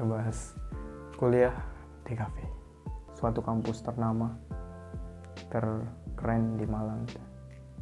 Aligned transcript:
kita 0.00 0.16
bahas 0.16 0.56
kuliah 1.20 1.52
di 2.08 2.16
kafe. 2.16 2.40
Suatu 3.12 3.44
kampus 3.44 3.84
ternama 3.84 4.32
terkeren 5.52 6.56
di 6.56 6.64
Malang. 6.64 7.04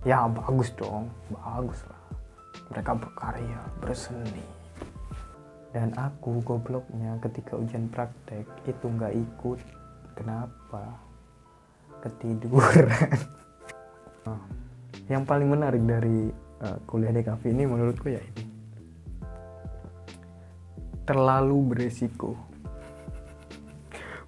Ya 0.03 0.27
bagus 0.27 0.75
dong. 0.75 1.15
Bagus 1.31 1.79
lah. 1.87 2.03
Mereka 2.75 2.91
berkarya 2.99 3.63
berseni. 3.79 4.43
Dan 5.71 5.95
aku 5.95 6.43
gobloknya 6.43 7.23
ketika 7.23 7.55
ujian 7.55 7.87
praktek 7.87 8.51
itu 8.67 8.87
nggak 8.91 9.15
ikut. 9.15 9.63
Kenapa? 10.19 10.99
Ketiduran. 12.03 13.15
Nah, 14.27 14.45
yang 15.09 15.23
paling 15.23 15.49
menarik 15.49 15.81
dari 15.87 16.29
uh, 16.61 16.77
kuliah 16.85 17.15
di 17.15 17.23
kafe 17.25 17.49
ini 17.49 17.65
menurutku 17.65 18.13
ya 18.13 18.21
ini 18.21 18.58
terlalu 21.09 21.73
beresiko. 21.73 22.37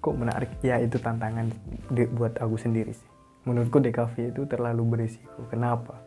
Kok 0.01 0.17
menarik? 0.17 0.49
Ya 0.65 0.81
itu 0.81 0.97
tantangan 0.97 1.53
buat 2.17 2.41
aku 2.41 2.57
sendiri 2.57 2.89
sih. 2.89 3.05
Menurutku 3.45 3.77
DKV 3.77 4.33
itu 4.33 4.49
terlalu 4.49 4.81
beresiko. 4.89 5.45
Kenapa? 5.53 6.01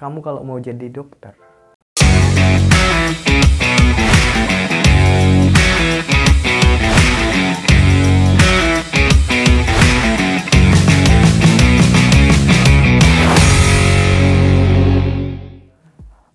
Kamu 0.00 0.24
kalau 0.24 0.40
mau 0.40 0.56
jadi 0.56 0.88
dokter 0.88 1.36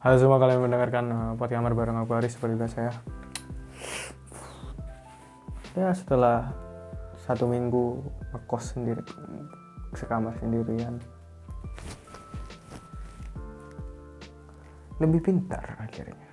Halo 0.08 0.24
semua 0.24 0.40
kalian 0.40 0.64
mendengarkan 0.64 1.06
uh, 1.12 1.32
podcast 1.36 1.60
kamar 1.60 1.76
bareng 1.76 2.00
aku 2.00 2.16
Aris 2.16 2.40
seperti 2.40 2.56
biasa 2.56 2.78
ya. 2.80 2.94
Ya 5.76 5.92
setelah 5.92 6.56
satu 7.28 7.44
minggu 7.44 8.08
ngekos 8.32 8.72
sendiri, 8.72 9.04
sekamar 10.00 10.32
sendirian, 10.40 11.04
lebih 15.04 15.28
pintar 15.28 15.76
akhirnya. 15.76 16.32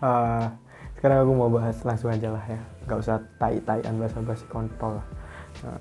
Uh, 0.00 0.48
sekarang 0.96 1.28
aku 1.28 1.32
mau 1.36 1.52
bahas 1.52 1.76
langsung 1.84 2.08
aja 2.08 2.32
lah 2.32 2.44
ya, 2.48 2.60
nggak 2.88 3.00
usah 3.04 3.20
tai-taian 3.36 4.00
basa-basi 4.00 4.48
kontol. 4.48 4.96
Uh, 5.60 5.76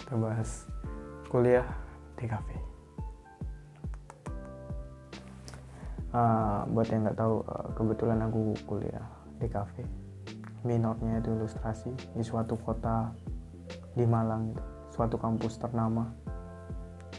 kita 0.00 0.16
bahas 0.16 0.64
kuliah 1.28 1.68
di 2.16 2.24
kafe. 2.24 2.73
Uh, 6.14 6.62
buat 6.70 6.86
yang 6.94 7.02
nggak 7.02 7.18
tahu 7.18 7.42
uh, 7.42 7.74
kebetulan 7.74 8.22
aku 8.22 8.54
kuliah 8.70 9.02
di 9.42 9.50
kafe. 9.50 9.82
Minornya 10.62 11.18
itu 11.18 11.34
ilustrasi 11.34 11.90
di 12.14 12.22
suatu 12.22 12.54
kota 12.54 13.10
di 13.98 14.06
Malang 14.06 14.54
gitu. 14.54 14.62
suatu 14.94 15.18
kampus 15.18 15.58
ternama. 15.58 16.06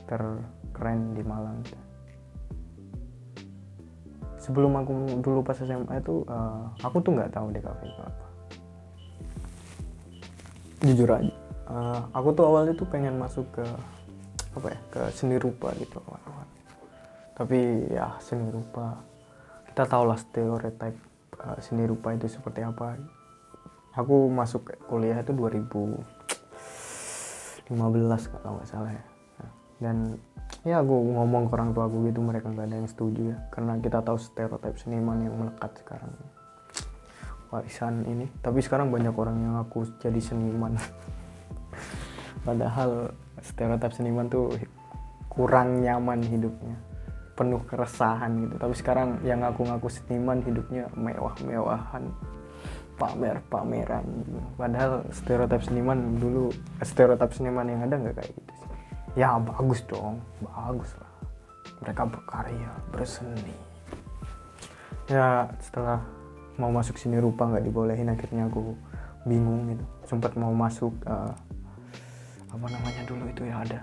Terkeren 0.08 1.12
di 1.12 1.24
Malang 1.28 1.60
gitu. 1.68 1.86
sebelum 4.46 4.78
aku 4.78 5.26
dulu 5.26 5.42
pas 5.42 5.58
SMA 5.58 5.98
itu 5.98 6.22
uh, 6.30 6.70
aku 6.86 7.02
tuh 7.02 7.18
nggak 7.18 7.34
tahu 7.34 7.50
di 7.50 7.58
kafe 7.58 7.90
itu 7.90 8.02
apa. 8.06 8.26
Jujur 10.86 11.10
aja. 11.10 11.34
Uh, 11.66 12.00
aku 12.14 12.30
tuh 12.38 12.46
awalnya 12.46 12.78
tuh 12.78 12.86
pengen 12.86 13.18
masuk 13.18 13.50
ke 13.50 13.66
apa 14.54 14.68
ya 14.70 14.80
ke 14.94 15.02
seni 15.18 15.42
rupa 15.42 15.74
gitu. 15.82 15.98
awal-awal 16.06 16.35
tapi 17.36 17.92
ya 17.92 18.16
seni 18.24 18.48
rupa. 18.48 18.96
Kita 19.68 19.84
tahu 19.84 20.08
lah 20.08 20.16
stereotype 20.16 20.96
uh, 21.44 21.60
seni 21.60 21.84
rupa 21.84 22.16
itu 22.16 22.32
seperti 22.32 22.64
apa. 22.64 22.96
Aku 23.96 24.28
masuk 24.32 24.72
kuliah 24.88 25.20
itu 25.20 25.36
2015 25.36 27.76
kalau 28.40 28.60
nggak 28.60 28.70
salah 28.72 28.92
ya. 28.92 29.04
Dan 29.76 30.16
ya 30.64 30.80
aku 30.80 30.96
ngomong 30.96 31.52
ke 31.52 31.54
orang 31.60 31.76
tua 31.76 31.92
aku 31.92 32.08
gitu 32.08 32.24
mereka 32.24 32.48
nggak 32.48 32.72
ada 32.72 32.76
yang 32.80 32.88
setuju 32.88 33.36
ya. 33.36 33.38
Karena 33.52 33.76
kita 33.84 34.00
tahu 34.00 34.16
stereotype 34.16 34.80
seniman 34.80 35.28
yang 35.28 35.36
melekat 35.36 35.76
sekarang. 35.84 36.16
Warisan 37.52 38.08
ini. 38.08 38.32
Tapi 38.40 38.64
sekarang 38.64 38.96
banyak 38.96 39.12
orang 39.12 39.44
yang 39.44 39.60
aku 39.60 39.84
jadi 40.00 40.24
seniman. 40.24 40.80
Padahal 42.48 43.12
stereotip 43.44 43.92
seniman 43.92 44.32
tuh 44.32 44.56
kurang 45.28 45.84
nyaman 45.84 46.24
hidupnya 46.24 46.95
penuh 47.36 47.62
keresahan 47.68 48.32
gitu. 48.48 48.56
Tapi 48.56 48.74
sekarang 48.74 49.20
yang 49.28 49.44
ngaku-ngaku 49.44 49.92
seniman 49.92 50.40
hidupnya 50.42 50.88
mewah-mewahan 50.96 52.10
pamer-pameran 52.96 54.08
gitu. 54.24 54.40
padahal 54.56 55.04
stereotip 55.12 55.60
seniman 55.68 56.16
dulu 56.16 56.48
stereotip 56.80 57.28
seniman 57.36 57.68
yang 57.68 57.84
ada 57.84 58.00
nggak 58.00 58.16
kayak 58.16 58.32
gitu 58.32 58.54
sih? 58.56 58.70
Ya 59.20 59.36
bagus 59.36 59.84
dong 59.84 60.24
bagus 60.40 60.96
lah. 60.96 61.12
Mereka 61.84 62.02
berkarya 62.08 62.72
berseni. 62.96 63.56
Ya 65.12 65.52
setelah 65.60 66.00
mau 66.56 66.72
masuk 66.72 66.96
sini 66.96 67.20
rupa 67.20 67.52
nggak 67.52 67.68
dibolehin 67.68 68.16
akhirnya 68.16 68.48
aku 68.48 68.80
bingung 69.28 69.76
gitu. 69.76 69.84
Sempat 70.08 70.40
mau 70.40 70.56
masuk 70.56 70.96
eh, 71.04 71.34
apa 72.48 72.66
namanya 72.72 73.04
dulu 73.04 73.28
itu 73.28 73.44
ya 73.44 73.60
ada 73.60 73.80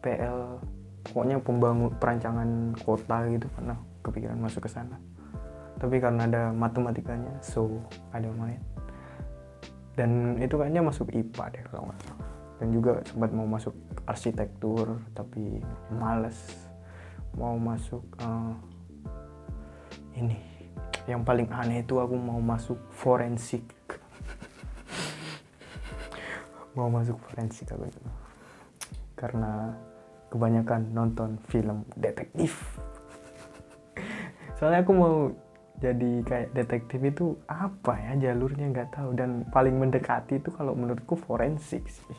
PL 0.00 0.56
pokoknya 1.04 1.36
pembangun 1.40 1.92
perancangan 2.00 2.74
kota 2.82 3.28
gitu 3.28 3.46
pernah 3.52 3.76
kepikiran 4.00 4.40
masuk 4.40 4.64
ke 4.64 4.70
sana. 4.72 4.96
Tapi 5.78 6.00
karena 6.00 6.24
ada 6.24 6.42
matematikanya 6.54 7.38
so 7.44 7.68
ada 8.14 8.30
main 8.32 8.62
dan 9.94 10.42
itu 10.42 10.58
kayaknya 10.58 10.82
masuk 10.82 11.06
IPA 11.14 11.44
deh 11.54 11.64
kalau 11.70 11.86
nggak 11.86 12.00
salah. 12.02 12.30
Dan 12.58 12.68
juga 12.74 12.92
sempat 13.06 13.30
mau 13.30 13.46
masuk 13.46 13.74
arsitektur 14.06 14.98
tapi 15.14 15.62
males. 15.94 16.38
Mau 17.38 17.54
masuk 17.58 18.02
eh, 18.18 18.54
ini. 20.18 20.38
Yang 21.06 21.22
paling 21.22 21.48
aneh 21.50 21.86
itu 21.86 21.94
aku 21.98 22.14
mau 22.18 22.42
masuk 22.42 22.78
forensik. 22.90 23.62
Mau 26.74 26.90
masuk 26.90 27.14
forensik 27.22 27.70
aku 27.70 27.86
itu. 27.86 28.02
Karena 29.14 29.78
kebanyakan 30.34 30.90
nonton 30.90 31.38
film 31.46 31.86
detektif. 31.94 32.58
Soalnya 34.58 34.82
aku 34.82 34.92
mau 34.92 35.16
jadi 35.78 36.22
kayak 36.26 36.48
detektif 36.54 37.00
itu 37.02 37.26
apa 37.46 37.94
ya 37.94 38.30
jalurnya 38.30 38.74
nggak 38.74 38.90
tahu. 38.90 39.14
Dan 39.14 39.46
paling 39.54 39.78
mendekati 39.78 40.42
itu 40.42 40.50
kalau 40.50 40.74
menurutku 40.74 41.14
forensik 41.14 41.86
sih. 41.86 42.18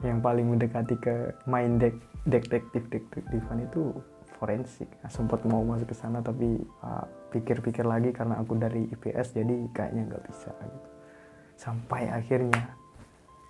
Yang 0.00 0.24
paling 0.24 0.46
mendekati 0.48 0.94
ke 0.96 1.36
main 1.44 1.76
dek 1.76 2.00
detektif 2.24 2.88
detektifan 2.88 3.68
itu 3.68 3.92
forensik. 4.38 4.86
Nah, 5.02 5.10
sempat 5.10 5.42
mau 5.44 5.66
masuk 5.66 5.90
ke 5.90 5.96
sana 5.98 6.22
tapi 6.22 6.62
uh, 6.86 7.04
pikir-pikir 7.34 7.82
lagi 7.82 8.14
karena 8.14 8.38
aku 8.38 8.54
dari 8.54 8.86
IPS 8.94 9.34
jadi 9.34 9.56
kayaknya 9.74 10.14
nggak 10.14 10.24
bisa 10.30 10.54
gitu. 10.54 10.88
Sampai 11.58 12.06
akhirnya 12.06 12.78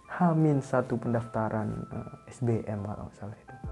Hamin 0.08 0.64
satu 0.64 0.96
pendaftaran 0.96 1.68
uh, 1.92 2.32
SBM 2.32 2.80
kalau 2.80 3.12
salah 3.12 3.36
itu 3.36 3.67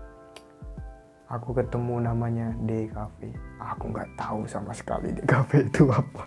aku 1.36 1.52
ketemu 1.52 2.00
namanya 2.00 2.48
DKV 2.64 3.18
aku 3.60 3.84
nggak 3.92 4.08
tahu 4.16 4.48
sama 4.48 4.72
sekali 4.72 5.12
DKV 5.12 5.50
itu 5.68 5.84
apa. 5.92 6.24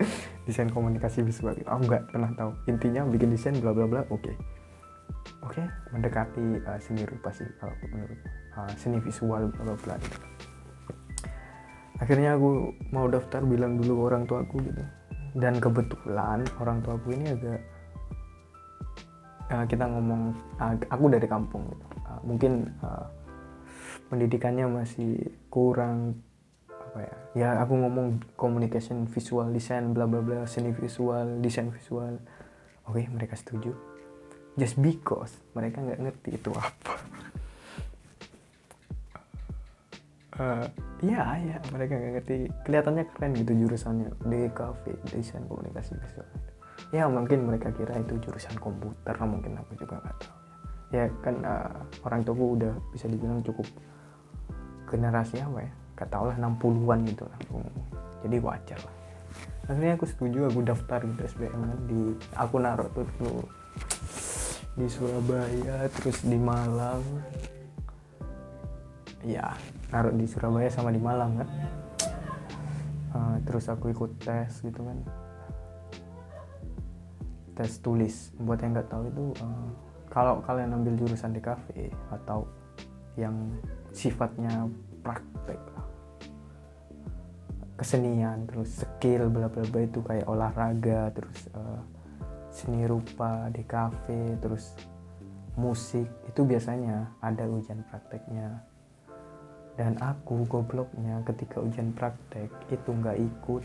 Desain 0.48 0.68
komunikasi 0.72 1.24
visual. 1.24 1.56
Aku 1.68 1.82
nggak 1.88 2.08
pernah 2.12 2.32
tahu. 2.36 2.50
Intinya 2.68 3.04
bikin 3.08 3.32
desain 3.32 3.56
bla 3.60 3.76
bla 3.76 3.84
bla 3.84 4.02
oke. 4.08 4.32
Oke 5.44 5.60
mendekati 5.92 6.64
uh, 6.64 6.80
seni 6.80 7.04
rupa 7.04 7.28
sih 7.28 7.44
kalau 7.60 7.76
menurut 7.92 8.20
uh, 8.56 8.72
seni 8.80 8.96
visual 9.04 9.52
bla 9.52 9.62
bla 9.68 9.76
bla 9.76 9.94
gitu. 10.00 10.18
akhirnya 11.94 12.34
aku 12.34 12.74
mau 12.90 13.06
daftar 13.06 13.46
bilang 13.46 13.78
dulu 13.78 13.92
ke 13.94 14.02
orang 14.08 14.22
tua 14.24 14.38
aku 14.42 14.56
gitu. 14.64 14.82
Dan 15.34 15.60
kebetulan 15.60 16.40
orang 16.60 16.78
tua 16.80 16.96
aku 16.96 17.08
ini 17.12 17.26
agak 17.28 17.60
uh, 19.52 19.64
kita 19.68 19.84
ngomong 19.84 20.32
uh, 20.60 20.74
aku 20.88 21.04
dari 21.12 21.28
kampung 21.28 21.68
gitu. 21.68 21.84
Uh, 22.04 22.20
mungkin 22.24 22.52
uh, 22.80 23.04
pendidikannya 24.12 24.68
masih 24.68 25.32
kurang 25.48 26.20
apa 26.68 27.10
ya 27.10 27.14
ya 27.34 27.48
aku 27.58 27.74
ngomong 27.74 28.22
communication 28.38 29.10
visual 29.10 29.50
design 29.50 29.90
bla 29.90 30.06
bla 30.06 30.22
bla 30.22 30.46
seni 30.46 30.70
visual 30.70 31.42
desain 31.42 31.74
visual. 31.74 32.22
Oke 32.86 33.10
mereka 33.10 33.34
setuju. 33.34 33.74
Just 34.54 34.78
because 34.78 35.42
mereka 35.58 35.82
nggak 35.82 35.98
ngerti 35.98 36.38
itu 36.38 36.50
apa. 36.54 36.94
Eh, 40.34 40.66
ya 41.06 41.38
ya 41.42 41.58
mereka 41.74 41.98
nggak 41.98 42.12
ngerti. 42.18 42.34
Kelihatannya 42.62 43.04
keren 43.10 43.32
gitu 43.34 43.52
jurusannya 43.66 44.08
DKV 44.26 44.82
desain 45.10 45.42
komunikasi 45.50 45.98
visual. 45.98 46.30
Ya 46.94 47.10
mungkin 47.10 47.50
mereka 47.50 47.74
kira 47.74 47.98
itu 47.98 48.18
jurusan 48.22 48.54
komputer 48.62 49.14
mungkin 49.26 49.58
aku 49.58 49.74
juga 49.74 49.98
nggak 49.98 50.16
tahu. 50.22 50.36
Ya 50.94 51.10
kan 51.26 51.42
uh, 51.42 51.82
orang 52.06 52.22
tuaku 52.22 52.54
udah 52.58 52.74
bisa 52.94 53.10
dibilang 53.10 53.42
cukup 53.42 53.66
generasi 54.94 55.42
apa 55.42 55.58
ya? 55.58 55.72
Gak 55.98 56.08
tau 56.14 56.30
lah 56.30 56.38
60-an 56.38 56.98
gitu 57.10 57.26
lah. 57.26 57.38
Jadi 58.22 58.36
wajar 58.38 58.78
lah. 58.78 58.94
Akhirnya 59.64 59.96
aku 59.96 60.06
setuju 60.06 60.38
aku 60.52 60.60
daftar 60.60 61.00
gitu 61.02 61.20
SBM 61.24 61.88
di 61.88 62.00
aku 62.36 62.60
naruh 62.62 62.86
tuh 62.92 63.08
dulu. 63.18 63.42
Di 64.74 64.86
Surabaya 64.86 65.88
terus 65.88 66.20
di 66.22 66.38
Malang. 66.38 67.02
Ya 69.24 69.56
naruh 69.88 70.12
di 70.12 70.28
Surabaya 70.28 70.68
sama 70.68 70.92
di 70.92 71.00
Malang 71.00 71.40
kan. 71.40 71.48
Uh, 73.14 73.36
terus 73.48 73.70
aku 73.72 73.88
ikut 73.88 74.20
tes 74.20 74.52
gitu 74.60 74.80
kan. 74.84 74.98
Tes 77.56 77.80
tulis. 77.80 78.36
Buat 78.36 78.68
yang 78.68 78.76
nggak 78.76 78.88
tahu 78.92 79.08
itu 79.08 79.24
uh, 79.40 79.68
kalau 80.12 80.44
kalian 80.44 80.76
ambil 80.76 80.94
jurusan 81.00 81.32
di 81.32 81.40
kafe 81.40 81.88
atau 82.12 82.44
yang 83.16 83.34
sifatnya 83.94 84.66
praktek 85.06 85.62
kesenian 87.78 88.46
terus 88.50 88.82
skill 88.82 89.30
bla 89.30 89.46
bla 89.46 89.62
bla 89.66 89.80
itu 89.82 90.02
kayak 90.02 90.26
olahraga 90.26 91.10
terus 91.14 91.38
uh, 91.54 91.82
seni 92.54 92.86
rupa 92.86 93.50
di 93.50 93.66
kafe 93.66 94.38
terus 94.38 94.78
musik 95.54 96.06
itu 96.26 96.42
biasanya 96.42 97.14
ada 97.22 97.46
ujian 97.46 97.82
prakteknya. 97.86 98.62
Dan 99.74 99.98
aku 99.98 100.46
gobloknya 100.46 101.18
ketika 101.26 101.58
ujian 101.58 101.90
praktek 101.94 102.50
itu 102.70 102.90
nggak 102.90 103.18
ikut. 103.18 103.62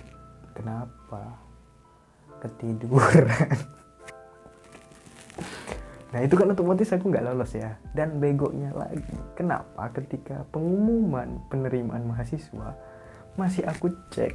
Kenapa? 0.57 1.37
Ketiduran 2.41 3.29
nah 6.09 6.25
itu 6.25 6.33
kan 6.33 6.49
otomatis 6.49 6.89
aku 6.89 7.13
nggak 7.13 7.25
lolos 7.29 7.53
ya. 7.53 7.77
Dan 7.93 8.17
begonya 8.17 8.73
lagi 8.73 9.13
kenapa 9.37 9.93
ketika 9.93 10.41
pengumuman 10.49 11.37
penerimaan 11.53 12.09
mahasiswa 12.09 12.73
masih 13.37 13.61
aku 13.69 13.93
cek? 14.09 14.33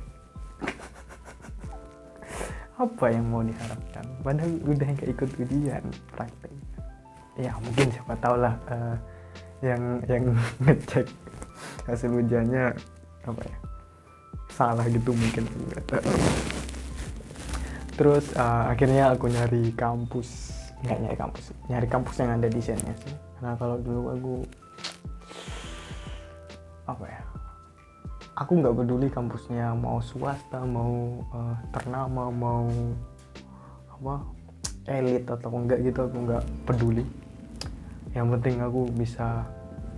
Apa 2.85 3.11
yang 3.11 3.27
mau 3.31 3.43
diharapkan? 3.43 4.07
Padahal 4.23 4.51
udah 4.67 4.89
nggak 4.99 5.11
ikut 5.15 5.31
ujian 5.39 5.85
praktek. 6.15 6.51
Ya 7.35 7.51
mungkin 7.59 7.91
siapa 7.91 8.15
tahu 8.23 8.37
lah 8.39 8.55
uh, 8.71 8.95
yang 9.63 10.03
yang 10.07 10.25
ngecek 10.67 11.07
hasil 11.87 12.11
ujiannya 12.11 12.75
apa 13.27 13.43
ya? 13.43 13.57
Salah 14.51 14.87
gitu 14.91 15.15
mungkin. 15.15 15.47
Terus 17.95 18.35
uh, 18.35 18.75
akhirnya 18.75 19.15
aku 19.15 19.31
nyari 19.31 19.71
kampus 19.79 20.51
nggak 20.85 20.99
nyari 21.01 21.17
kampus. 21.17 21.45
Nyari 21.73 21.89
kampus 21.89 22.15
yang 22.21 22.31
ada 22.37 22.49
sini 22.53 22.93
sih. 23.01 23.15
Karena 23.41 23.53
kalau 23.57 23.77
dulu 23.81 24.01
aku 24.13 24.35
apa 26.85 27.05
ya? 27.09 27.23
Aku 28.35 28.53
nggak 28.61 28.75
peduli 28.77 29.09
kampusnya 29.09 29.73
mau 29.73 30.03
swasta 30.05 30.61
mau 30.61 31.25
uh, 31.33 31.57
ternama 31.73 32.29
mau 32.29 32.69
apa 33.89 34.15
elit 34.91 35.25
atau 35.25 35.49
enggak 35.57 35.81
gitu 35.81 36.05
aku 36.05 36.17
nggak 36.29 36.45
peduli. 36.69 37.05
Yang 38.13 38.27
penting 38.39 38.57
aku 38.61 38.81
bisa 38.93 39.49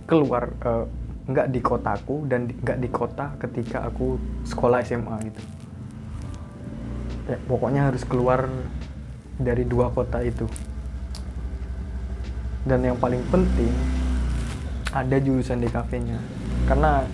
keluar 0.07 0.55
uh, 0.63 0.87
nggak 1.27 1.51
di 1.51 1.59
kotaku 1.59 2.23
dan 2.31 2.47
nggak 2.47 2.79
di 2.79 2.87
kota 2.87 3.35
ketika 3.43 3.83
aku 3.83 4.15
sekolah 4.47 4.79
SMA 4.87 5.15
gitu. 5.27 5.41
Ya 7.27 7.35
pokoknya 7.43 7.91
harus 7.91 8.07
keluar 8.07 8.47
dari 9.35 9.67
dua 9.67 9.91
kota 9.91 10.23
itu 10.23 10.47
dan 12.67 12.83
yang 12.83 12.99
paling 12.99 13.23
penting 13.31 13.71
ada 14.91 15.17
jurusan 15.17 15.63
di 15.63 15.71
kafenya. 15.71 16.19
Karena 16.67 17.07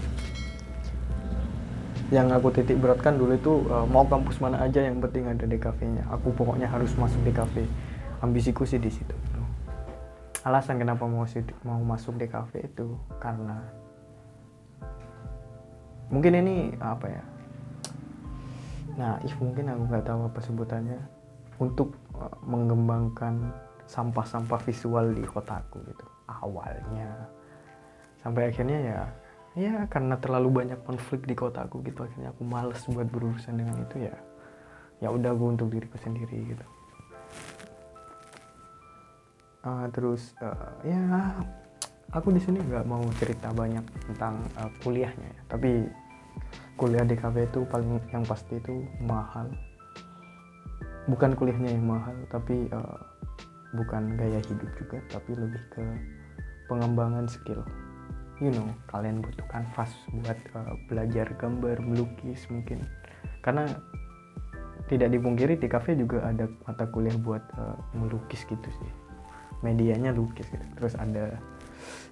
yang 2.13 2.29
aku 2.29 2.53
titik 2.53 2.77
beratkan 2.77 3.17
dulu 3.17 3.33
itu 3.33 3.53
uh, 3.73 3.89
mau 3.89 4.05
kampus 4.05 4.37
mana 4.37 4.61
aja 4.61 4.85
yang 4.85 5.01
penting 5.01 5.25
ada 5.25 5.45
di 5.45 5.57
kafenya. 5.57 6.05
Aku 6.13 6.33
pokoknya 6.33 6.69
harus 6.69 6.93
masuk 6.97 7.21
kafe. 7.33 7.65
Ambisiku 8.21 8.65
sih 8.65 8.77
di 8.77 8.89
situ. 8.93 9.15
Alasan 10.43 10.77
kenapa 10.77 11.07
mau 11.07 11.23
mau 11.63 11.79
masuk 11.81 12.19
kafe 12.27 12.67
itu 12.67 12.99
karena 13.17 13.63
mungkin 16.11 16.35
ini 16.35 16.75
apa 16.83 17.07
ya 17.07 17.23
nah 18.93 19.17
if 19.25 19.33
mungkin 19.41 19.71
aku 19.71 19.89
nggak 19.89 20.05
tahu 20.05 20.29
apa 20.29 20.39
sebutannya. 20.43 20.99
Untuk 21.57 21.95
uh, 22.17 22.33
mengembangkan 22.45 23.53
sampah-sampah 23.87 24.59
visual 24.63 25.11
di 25.13 25.23
kotaku 25.27 25.83
gitu 25.87 26.05
awalnya. 26.27 27.29
Sampai 28.23 28.51
akhirnya 28.51 28.79
ya 28.79 28.99
ya 29.53 29.85
karena 29.85 30.17
terlalu 30.17 30.65
banyak 30.65 30.81
konflik 30.81 31.29
di 31.29 31.37
kotaku 31.37 31.85
gitu 31.85 32.05
akhirnya 32.05 32.33
aku 32.33 32.41
males 32.41 32.81
buat 32.89 33.05
berurusan 33.05 33.53
dengan 33.53 33.77
itu 33.85 34.09
ya 34.09 34.15
ya 34.97 35.13
udah 35.13 35.31
gue 35.37 35.49
untuk 35.53 35.69
diriku 35.69 35.97
sendiri 36.01 36.55
gitu. 36.55 36.65
Uh, 39.63 39.87
terus 39.95 40.35
uh, 40.43 40.75
ya 40.83 40.99
aku 42.11 42.35
di 42.35 42.41
sini 42.41 42.59
nggak 42.59 42.83
mau 42.83 43.03
cerita 43.15 43.47
banyak 43.55 43.85
tentang 44.09 44.41
uh, 44.59 44.67
kuliahnya 44.83 45.23
ya 45.23 45.41
tapi 45.47 45.87
kuliah 46.75 47.05
di 47.05 47.15
kafe 47.15 47.45
itu 47.47 47.63
paling 47.69 48.01
yang 48.09 48.25
pasti 48.25 48.57
itu 48.57 48.83
mahal. 49.05 49.47
Bukan 51.05 51.37
kuliahnya 51.37 51.77
yang 51.77 51.85
mahal 51.85 52.17
tapi 52.27 52.67
uh, 52.73 53.12
bukan 53.73 54.15
gaya 54.17 54.39
hidup 54.45 54.69
juga 54.77 54.97
tapi 55.09 55.33
lebih 55.33 55.61
ke 55.73 55.83
pengembangan 56.69 57.25
skill. 57.27 57.61
You 58.41 58.49
know 58.49 58.69
kalian 58.89 59.21
butuh 59.21 59.45
kanvas 59.49 59.93
buat 60.23 60.39
uh, 60.57 60.73
belajar 60.89 61.29
gambar 61.37 61.81
melukis 61.81 62.45
mungkin. 62.49 62.81
Karena 63.43 63.67
tidak 64.91 65.15
dipungkiri 65.15 65.55
di 65.57 65.67
kafe 65.69 65.95
juga 65.95 66.27
ada 66.27 66.49
mata 66.67 66.85
kuliah 66.89 67.15
buat 67.17 67.43
uh, 67.55 67.77
melukis 67.95 68.43
gitu 68.45 68.67
sih. 68.67 68.91
Medianya 69.63 70.11
lukis 70.11 70.49
gitu. 70.49 70.65
Terus 70.75 70.93
ada 70.99 71.39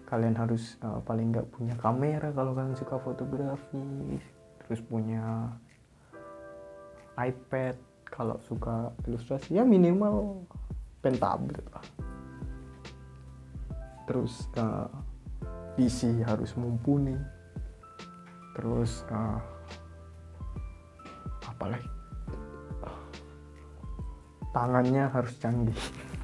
kalian 0.07 0.36
harus 0.36 0.75
uh, 0.84 1.00
paling 1.04 1.31
nggak 1.31 1.48
punya 1.52 1.75
kamera 1.80 2.31
kalau 2.31 2.56
kalian 2.56 2.78
suka 2.80 2.96
fotografi. 3.00 4.19
Terus 4.66 4.80
punya 4.88 5.52
iPad 7.19 7.75
kalau 8.07 8.40
suka 8.44 8.92
ilustrasi. 9.07 9.60
Ya 9.60 9.68
minimal 9.68 10.48
pentablet 11.01 11.65
lah. 11.74 11.86
Terus 14.06 14.45
uh, 14.56 14.88
PC 15.75 16.21
harus 16.24 16.53
mumpuni. 16.56 17.18
Terus 18.54 19.02
uh, 19.09 19.42
apa 21.49 21.66
lagi? 21.73 21.90
Tangannya 24.52 25.09
harus 25.09 25.33
canggih. 25.42 25.80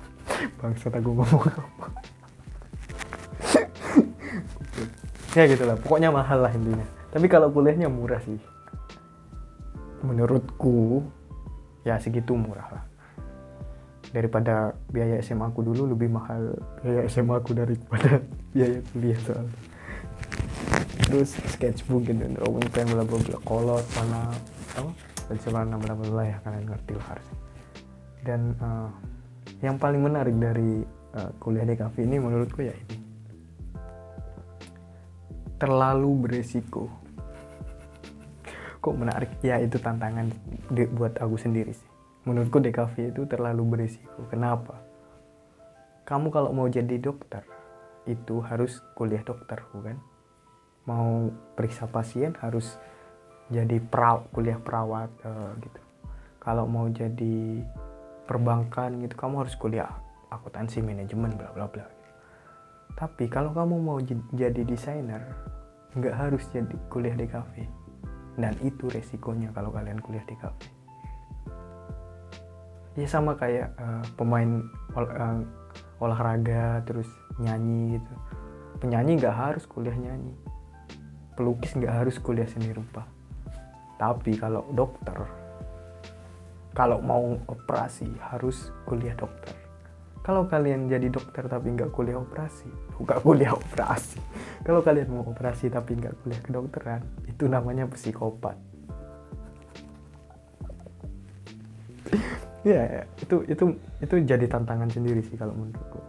Bangsa 0.62 0.94
aku 0.94 1.12
ngomong 1.12 1.44
apa? 1.50 1.88
Ya 5.38 5.46
gitulah 5.46 5.78
pokoknya 5.78 6.10
mahal 6.10 6.42
lah 6.42 6.50
intinya. 6.50 6.82
Tapi 7.14 7.30
kalau 7.30 7.54
kuliahnya 7.54 7.94
murah 7.94 8.18
sih. 8.26 8.42
Menurutku 10.02 11.06
ya 11.86 12.02
segitu 12.02 12.34
murah 12.34 12.66
lah 12.74 12.97
daripada 14.18 14.74
biaya 14.90 15.22
SMA 15.22 15.54
aku 15.54 15.62
dulu 15.62 15.94
lebih 15.94 16.10
mahal 16.10 16.58
biaya 16.82 17.06
SMA 17.06 17.38
aku 17.38 17.54
daripada 17.54 18.18
biaya 18.58 18.82
kuliah 18.90 19.20
soal 19.22 19.46
terus 21.06 21.38
sketchbook 21.54 22.10
gitu 22.10 22.26
drawing 22.34 22.68
pen 22.74 22.90
bla 22.90 23.06
bla 23.06 23.22
bla 23.22 23.38
kolot 23.46 23.86
mana 23.94 24.34
apa 24.74 24.92
dan 25.30 25.38
warna 25.54 25.76
bla 25.78 25.94
bla 25.94 26.08
bla 26.10 26.24
ya 26.26 26.38
kalian 26.42 26.66
ngerti 26.66 26.94
lah 26.98 27.08
harus 27.14 27.28
dan 28.26 28.42
uh, 28.58 28.90
yang 29.62 29.78
paling 29.78 30.02
menarik 30.02 30.36
dari 30.36 30.82
uh, 31.16 31.32
kuliah 31.40 31.66
di 31.66 31.76
kafe 31.78 32.04
ini 32.04 32.20
menurutku 32.20 32.62
ya 32.62 32.76
ini. 32.76 32.98
Terlalu 35.58 36.12
beresiko. 36.22 36.86
Kok 38.84 38.96
menarik? 39.00 39.32
Ya 39.42 39.58
itu 39.58 39.82
tantangan 39.82 40.30
buat 40.94 41.18
aku 41.18 41.40
sendiri 41.40 41.74
sih 41.74 41.97
menurutku 42.28 42.60
DKV 42.60 43.16
itu 43.16 43.24
terlalu 43.24 43.64
beresiko 43.64 44.28
kenapa? 44.28 44.76
Kamu 46.04 46.28
kalau 46.28 46.52
mau 46.52 46.68
jadi 46.68 47.00
dokter 47.00 47.48
itu 48.04 48.44
harus 48.44 48.84
kuliah 49.00 49.24
dokter 49.24 49.64
bukan 49.72 49.96
mau 50.88 51.28
periksa 51.56 51.88
pasien 51.88 52.32
harus 52.40 52.80
jadi 53.52 53.80
pra, 53.80 54.24
kuliah 54.32 54.60
perawat 54.60 55.12
uh, 55.24 55.52
gitu. 55.60 55.82
Kalau 56.40 56.68
mau 56.68 56.88
jadi 56.88 57.64
perbankan 58.28 59.04
gitu 59.04 59.16
kamu 59.16 59.48
harus 59.48 59.56
kuliah 59.56 59.88
akuntansi 60.32 60.84
manajemen 60.84 61.36
bla 61.36 61.52
bla 61.52 61.68
bla. 61.68 61.88
Tapi 62.96 63.28
kalau 63.28 63.54
kamu 63.54 63.76
mau 63.78 64.00
jadi 64.34 64.62
desainer, 64.64 65.22
nggak 65.94 66.16
harus 66.16 66.44
jadi 66.50 66.76
kuliah 66.92 67.16
kafe. 67.28 67.68
Dan 68.40 68.56
itu 68.64 68.88
resikonya 68.90 69.52
kalau 69.52 69.70
kalian 69.76 70.00
kuliah 70.02 70.24
kafe. 70.24 70.77
Ya 72.98 73.06
sama 73.06 73.38
kayak 73.38 73.78
uh, 73.78 74.04
pemain 74.18 74.66
ol 74.98 75.06
uh, 75.06 75.42
olahraga 76.02 76.82
terus 76.84 77.08
nyanyi 77.38 78.02
gitu. 78.02 78.14
Penyanyi 78.82 79.22
nggak 79.22 79.38
harus 79.38 79.64
kuliah 79.70 79.96
nyanyi. 79.96 80.34
pelukis 81.38 81.78
nggak 81.78 81.94
harus 82.02 82.18
kuliah 82.18 82.50
seni 82.50 82.74
rupa 82.74 83.06
tapi 84.02 84.34
kalau 84.38 84.66
dokter 84.74 85.14
kalau 86.74 86.98
mau 87.02 87.38
operasi 87.50 88.10
harus 88.34 88.74
kuliah 88.90 89.14
dokter 89.14 89.54
kalau 90.26 90.50
kalian 90.50 90.90
jadi 90.90 91.10
dokter 91.10 91.46
tapi 91.46 91.74
nggak 91.74 91.94
kuliah 91.94 92.18
operasi 92.18 92.70
nggak 92.98 93.22
kuliah 93.22 93.54
operasi 93.54 94.18
kalau 94.66 94.82
kalian 94.82 95.10
mau 95.14 95.26
operasi 95.30 95.70
tapi 95.70 95.94
nggak 95.98 96.26
kuliah 96.26 96.42
kedokteran 96.42 97.02
itu 97.30 97.46
namanya 97.46 97.86
psikopat 97.90 98.58
ya 102.74 103.06
itu 103.22 103.36
itu 103.48 103.64
itu 104.04 104.16
jadi 104.26 104.46
tantangan 104.50 104.90
sendiri 104.92 105.24
sih 105.24 105.40
kalau 105.40 105.56
menurutku. 105.56 106.00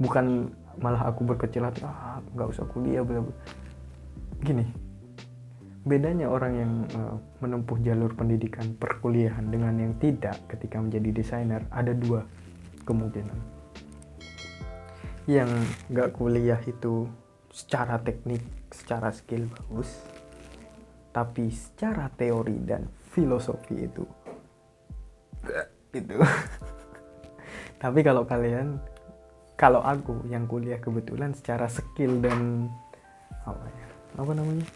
Bukan 0.00 0.50
malah 0.80 1.12
aku 1.12 1.28
berkecil 1.28 1.66
hati 1.66 1.84
ah 1.84 2.18
nggak 2.34 2.48
usah 2.50 2.64
kuliah 2.70 3.04
bla 3.04 3.22
bla. 3.22 3.34
Gini 4.40 4.90
bedanya 5.80 6.28
orang 6.28 6.52
yang 6.60 6.72
uh, 6.92 7.16
menempuh 7.40 7.80
jalur 7.80 8.12
pendidikan 8.12 8.76
perkuliahan 8.76 9.48
dengan 9.48 9.80
yang 9.80 9.96
tidak 9.96 10.36
ketika 10.52 10.76
menjadi 10.76 11.08
desainer 11.08 11.64
ada 11.72 11.96
dua 11.96 12.28
kemungkinan. 12.84 13.38
Yang 15.24 15.50
nggak 15.88 16.12
kuliah 16.16 16.60
itu 16.68 17.08
secara 17.50 17.96
teknik 17.98 18.44
secara 18.70 19.10
skill 19.10 19.50
bagus 19.50 19.90
tapi 21.10 21.50
secara 21.50 22.06
teori 22.14 22.62
dan 22.62 22.86
filosofi 23.10 23.82
itu 23.82 24.06
gitu 25.90 26.18
tapi 27.82 28.00
kalau 28.02 28.26
kalian 28.26 28.78
kalau 29.58 29.84
aku 29.84 30.24
yang 30.30 30.48
kuliah 30.48 30.80
kebetulan 30.80 31.36
secara 31.36 31.68
skill 31.68 32.18
dan 32.24 32.70
apa 33.44 33.66
ya 33.68 33.86
apa 34.20 34.32
namanya 34.32 34.66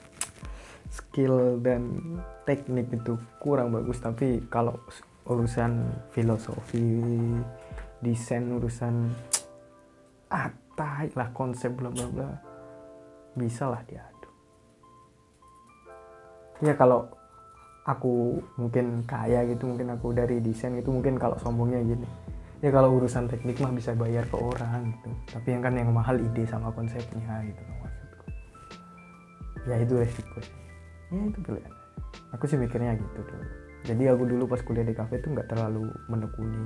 skill 0.94 1.58
dan 1.58 1.98
teknik 2.46 2.86
itu 2.94 3.18
kurang 3.42 3.74
bagus. 3.74 3.98
Tapi 3.98 4.46
kalau 4.46 4.78
urusan 5.26 5.90
filosofi 6.14 7.02
desain 7.98 8.46
urusan 8.54 9.10
ah 10.34 10.50
lah 11.14 11.30
konsep 11.30 11.70
bla 11.70 11.90
bla 11.90 12.06
bla 12.10 12.30
bisa 13.34 13.70
lah 13.70 13.82
diadu. 13.86 14.30
Ya 16.62 16.74
kalau 16.78 17.10
aku 17.84 18.40
mungkin 18.56 19.04
kaya 19.04 19.44
gitu 19.44 19.68
mungkin 19.68 19.92
aku 19.92 20.16
dari 20.16 20.40
desain 20.40 20.72
itu 20.76 20.88
mungkin 20.88 21.20
kalau 21.20 21.36
sombongnya 21.40 21.84
gini. 21.84 22.08
Ya 22.64 22.72
kalau 22.72 22.96
urusan 22.96 23.28
teknik 23.28 23.60
mah 23.60 23.76
bisa 23.76 23.92
bayar 23.92 24.24
ke 24.24 24.36
orang 24.40 24.88
gitu. 24.88 25.10
Tapi 25.36 25.48
yang 25.52 25.62
kan 25.62 25.76
yang 25.76 25.92
mahal 25.92 26.16
ide 26.16 26.48
sama 26.48 26.72
konsepnya 26.72 27.44
gitu 27.44 27.60
maksudku 27.84 28.26
ya 29.64 29.80
itu 29.80 29.94
resiko 29.96 30.38
ya 31.12 31.20
itu 31.28 31.38
pilihan. 31.44 31.72
Aku 32.36 32.44
sih 32.48 32.58
mikirnya 32.58 32.96
gitu 32.96 33.20
dulu. 33.20 33.46
Jadi 33.84 34.02
aku 34.08 34.22
dulu 34.24 34.44
pas 34.48 34.60
kuliah 34.64 34.84
di 34.84 34.96
kafe 34.96 35.20
itu 35.20 35.28
nggak 35.30 35.48
terlalu 35.52 35.92
menekuni 36.08 36.64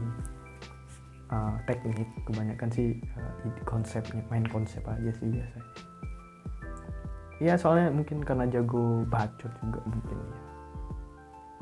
uh, 1.34 1.58
teknik. 1.66 2.06
Kebanyakan 2.30 2.70
sih 2.70 2.94
uh, 3.18 3.52
konsepnya 3.66 4.22
main 4.30 4.46
konsep 4.46 4.80
aja 4.86 5.10
sih 5.18 5.28
biasanya. 5.28 5.72
Ya 7.38 7.54
soalnya 7.54 7.94
mungkin 7.94 8.22
karena 8.22 8.50
jago 8.50 9.06
bacot 9.06 9.50
juga 9.62 9.82
mungkin 9.86 10.18
ya 10.18 10.47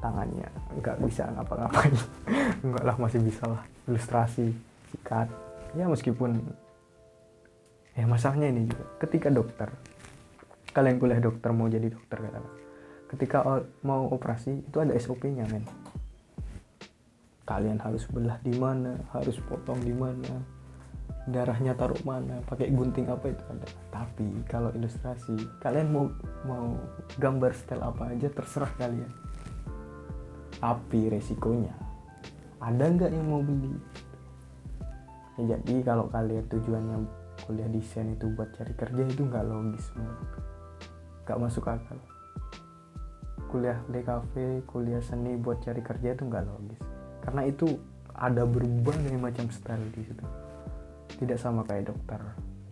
tangannya. 0.01 0.49
Nggak 0.79 0.97
bisa 1.05 1.29
ngapa-ngapain. 1.33 1.95
Nggak 2.67 2.85
lah 2.85 2.97
masih 2.97 3.21
bisa 3.23 3.45
lah. 3.49 3.63
Ilustrasi 3.89 4.53
sikat. 4.93 5.29
Ya 5.77 5.89
meskipun 5.89 6.41
ya 7.97 8.05
masalahnya 8.09 8.53
ini 8.53 8.69
juga. 8.69 8.85
Ketika 9.01 9.29
dokter 9.33 9.69
kalian 10.77 11.01
kuliah 11.01 11.21
dokter 11.21 11.51
mau 11.57 11.69
jadi 11.69 11.89
dokter 11.89 12.21
katakan. 12.21 12.55
Ketika 13.07 13.39
mau 13.87 14.11
operasi 14.11 14.67
itu 14.67 14.77
ada 14.83 14.93
SOP-nya 14.99 15.47
men. 15.49 15.65
Kalian 17.47 17.79
harus 17.79 18.03
belah 18.11 18.43
di 18.43 18.53
mana 18.59 18.99
harus 19.15 19.39
potong 19.47 19.79
di 19.79 19.95
mana 19.95 20.43
darahnya 21.31 21.75
taruh 21.75 21.99
mana 22.07 22.43
pakai 22.47 22.75
gunting 22.75 23.07
apa 23.07 23.31
itu 23.31 23.43
ada. 23.47 23.69
Tapi 23.95 24.43
kalau 24.51 24.75
ilustrasi 24.75 25.39
kalian 25.63 25.95
mau 25.95 26.11
mau 26.43 26.75
gambar 27.23 27.55
style 27.55 27.87
apa 27.87 28.11
aja 28.11 28.27
terserah 28.31 28.71
kalian 28.75 29.11
tapi 30.61 31.13
resikonya 31.13 31.87
ada 32.57 32.89
nggak 32.89 33.13
yang 33.13 33.29
mau 33.29 33.45
beli? 33.45 33.77
Ya, 35.37 35.61
jadi 35.61 35.85
kalau 35.85 36.09
kalian 36.09 36.49
tujuannya 36.49 37.05
kuliah 37.45 37.69
desain 37.69 38.17
itu 38.17 38.33
buat 38.33 38.49
cari 38.57 38.73
kerja 38.73 39.03
itu 39.05 39.23
nggak 39.29 39.45
logis 39.45 39.87
nggak 41.27 41.39
masuk 41.43 41.69
akal. 41.69 41.99
Kuliah 43.53 43.77
DKV 43.93 44.65
kuliah 44.65 45.03
seni 45.05 45.37
buat 45.37 45.61
cari 45.61 45.85
kerja 45.85 46.17
itu 46.17 46.23
nggak 46.25 46.45
logis. 46.49 46.81
Karena 47.21 47.43
itu 47.45 47.77
ada 48.17 48.49
berbagai 48.49 49.15
macam 49.21 49.53
style 49.53 49.93
di 49.93 50.03
situ. 50.07 50.25
Tidak 51.21 51.37
sama 51.37 51.67
kayak 51.67 51.93
dokter 51.93 52.19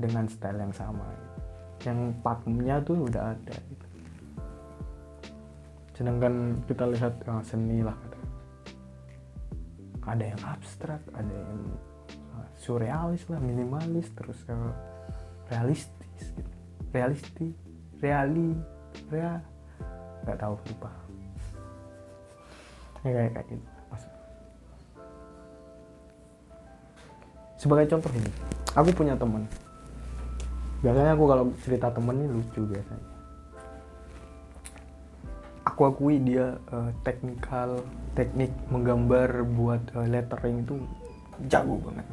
dengan 0.00 0.24
style 0.30 0.64
yang 0.64 0.72
sama. 0.72 1.04
Yang 1.84 2.16
pakemnya 2.24 2.80
tuh 2.80 3.04
udah 3.04 3.36
ada 3.36 3.56
gitu 3.68 3.83
sedangkan 5.94 6.60
kita 6.66 6.84
lihat 6.90 7.14
uh, 7.30 7.42
seni 7.46 7.80
lah 7.80 7.96
ada 10.04 10.24
yang 10.34 10.42
abstrak 10.44 11.00
ada 11.16 11.32
yang 11.32 11.60
uh, 12.36 12.46
surrealis 12.58 13.24
lah 13.30 13.40
minimalis 13.40 14.10
terus 14.12 14.36
uh, 14.50 14.74
realistis 15.48 16.34
gitu. 16.34 16.54
realistis 16.92 17.54
reali 18.02 18.52
rea 19.08 19.40
nggak 20.24 20.40
tahu 20.40 20.56
lupa. 20.56 20.92
Ya 23.04 23.10
kayak 23.12 23.30
kayak 23.36 23.46
gitu 23.52 23.74
sebagai 27.64 27.88
contoh 27.96 28.12
ini 28.12 28.28
aku 28.76 28.92
punya 28.92 29.16
teman 29.16 29.48
biasanya 30.84 31.16
aku 31.16 31.24
kalau 31.24 31.44
cerita 31.64 31.88
temen 31.88 32.20
ini 32.20 32.28
lucu 32.28 32.60
biasanya 32.68 33.08
aku 35.74 35.90
akui 35.90 36.22
dia 36.22 36.54
uh, 36.70 36.94
teknikal 37.02 37.82
teknik 38.14 38.54
menggambar 38.70 39.42
buat 39.58 39.82
uh, 39.98 40.06
lettering 40.06 40.62
itu 40.62 40.78
jago 41.50 41.82
banget. 41.82 42.06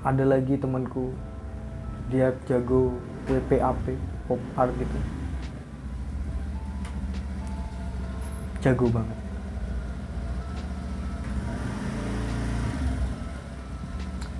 Ada 0.00 0.24
lagi 0.24 0.56
temanku 0.56 1.12
dia 2.08 2.32
jago 2.48 2.96
WPAP 3.28 4.00
pop 4.24 4.40
art 4.56 4.72
gitu. 4.80 4.98
Jago 8.64 8.88
banget. 8.88 9.18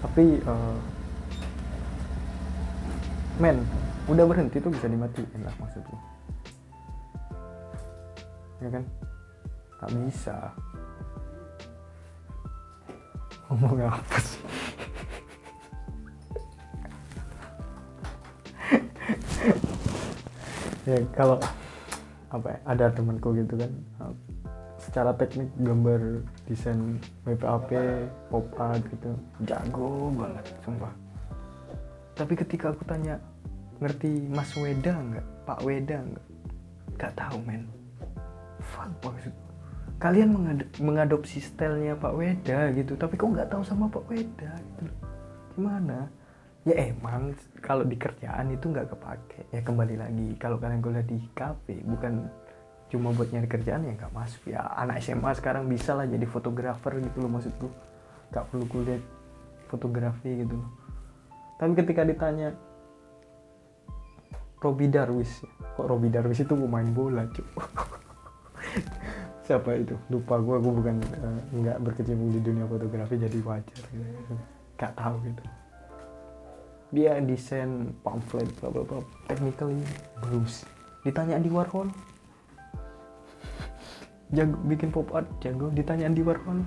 Tapi 0.00 0.41
uh, 0.49 0.81
men 3.37 3.61
udah 4.09 4.25
berhenti 4.25 4.65
tuh 4.65 4.73
bisa 4.73 4.88
dimatiin 4.88 5.45
lah 5.45 5.53
maksudnya 5.61 6.16
ya 8.61 8.69
kan? 8.73 8.85
Tak 9.77 9.91
bisa. 9.93 10.37
Ngomong 13.49 13.81
apa 13.87 14.17
sih? 14.21 14.43
Ya 20.87 21.03
kalau 21.19 21.43
apa 22.31 22.47
ya, 22.55 22.59
ada 22.63 22.87
temanku 22.95 23.35
gitu 23.35 23.59
kan 23.59 23.75
secara 24.79 25.11
teknik 25.19 25.51
gambar 25.59 26.23
desain 26.47 27.03
WPAP 27.27 27.75
pop 28.31 28.47
art 28.55 28.87
gitu 28.95 29.19
jago 29.43 30.15
banget 30.15 30.47
sumpah. 30.63 30.95
Tapi 32.15 32.33
ketika 32.39 32.71
aku 32.71 32.87
tanya 32.87 33.19
ngerti 33.83 34.31
Mas 34.31 34.55
Weda 34.55 34.95
nggak? 34.95 35.27
Pak 35.43 35.61
Weda 35.67 36.01
nggak? 36.07 36.27
Nggak 36.97 37.13
tahu 37.19 37.39
men 37.43 37.75
fuck 38.67 38.91
maksud 39.07 39.35
kalian 39.97 40.29
mengad 40.37 40.61
mengadopsi 40.77 41.41
stylenya 41.41 41.97
Pak 41.97 42.13
Weda 42.13 42.69
gitu 42.77 42.93
tapi 43.01 43.17
kok 43.17 43.33
nggak 43.33 43.49
tahu 43.49 43.63
sama 43.65 43.89
Pak 43.89 44.05
Weda 44.13 44.53
gitu? 44.53 44.85
Gimana? 45.57 46.13
Ya 46.69 46.93
emang 46.93 47.33
kalau 47.65 47.87
di 47.87 47.97
kerjaan 47.97 48.53
itu 48.53 48.69
nggak 48.69 48.93
kepake. 48.93 49.41
Ya 49.55 49.65
kembali 49.65 49.97
lagi 49.97 50.29
kalau 50.37 50.61
kalian 50.61 50.85
kuliah 50.85 51.07
di 51.07 51.17
kafe 51.33 51.81
bukan 51.87 52.29
cuma 52.87 53.11
buat 53.17 53.33
nyari 53.33 53.49
kerjaan 53.49 53.89
ya 53.89 53.97
nggak 53.97 54.13
masuk. 54.13 54.53
Ya 54.53 54.69
anak 54.77 55.01
SMA 55.01 55.33
sekarang 55.33 55.65
bisa 55.65 55.97
lah 55.97 56.05
jadi 56.05 56.27
fotografer 56.29 57.01
gitu 57.01 57.17
loh 57.25 57.31
maksudku 57.33 57.69
nggak 58.35 58.45
perlu 58.53 58.67
kuliah 58.69 59.01
fotografi 59.73 60.45
gitu 60.45 60.61
loh. 60.61 60.71
Tapi 61.57 61.73
ketika 61.73 62.05
ditanya 62.05 62.53
Robi 64.61 64.93
Darwis 64.93 65.41
kok 65.73 65.87
Robi 65.89 66.13
Darwis 66.13 66.43
itu 66.43 66.53
pemain 66.53 66.89
bola 66.93 67.25
cuy 67.33 67.45
siapa 69.47 69.79
itu? 69.79 69.95
Lupa 70.11 70.43
gue 70.43 70.59
gue 70.59 70.73
bukan 70.75 70.97
uh, 71.23 71.79
berkecimpung 71.79 72.35
di 72.35 72.43
dunia 72.43 72.67
fotografi 72.67 73.15
jadi 73.15 73.38
wajar 73.47 73.83
gitu. 73.95 74.35
nggak 74.76 74.93
tahu 74.99 75.17
gitu. 75.25 75.43
Dia 76.91 77.19
desain 77.23 77.95
pamflet 78.03 78.50
bla 78.59 78.69
bla 78.75 78.83
bla. 78.83 79.00
Technically 79.31 79.79
bagus. 80.19 80.67
Ditanya 81.07 81.38
di 81.38 81.50
Warhol. 81.50 81.88
Jago 84.35 84.59
bikin 84.67 84.91
pop 84.91 85.07
art 85.15 85.31
jago. 85.38 85.71
Ditanya 85.71 86.11
Andy 86.11 86.26
Warhol. 86.26 86.67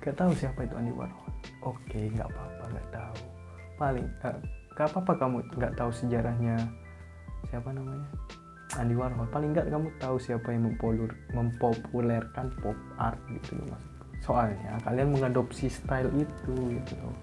Gak 0.00 0.16
tahu 0.16 0.32
siapa 0.32 0.64
itu 0.64 0.74
Andy 0.74 0.96
Warhol. 0.96 1.30
Oke 1.60 2.08
nggak 2.16 2.32
apa-apa 2.32 2.64
nggak 2.72 2.88
tahu. 2.90 3.16
Paling 3.76 4.06
uh, 4.24 4.38
gak 4.72 4.88
apa-apa 4.92 5.12
kamu 5.20 5.36
nggak 5.56 5.72
tahu 5.76 5.90
sejarahnya 5.92 6.56
siapa 7.48 7.72
namanya 7.72 8.08
Andy 8.76 8.94
Warhol. 8.94 9.28
Paling 9.32 9.56
nggak 9.56 9.68
kamu 9.72 9.88
tahu 9.98 10.16
siapa 10.20 10.52
yang 10.52 10.68
mempopuler, 10.68 11.12
mempopulerkan 11.32 12.52
pop 12.60 12.76
art 13.00 13.20
gitu 13.32 13.56
loh 13.58 13.76
mas. 13.76 13.84
Soalnya 14.24 14.80
kalian 14.84 15.12
mengadopsi 15.12 15.68
style 15.68 16.10
itu 16.16 16.52
gitu 16.52 16.94
loh. 17.00 17.16